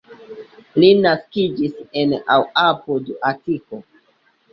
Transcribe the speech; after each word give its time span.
Li 0.83 0.87
naskiĝis 1.01 1.75
en 2.03 2.15
aŭ 2.37 2.37
apud 2.63 3.13
Atiko. 3.33 3.81